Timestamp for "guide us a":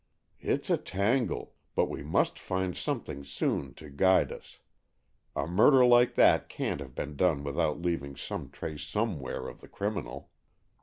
3.91-5.45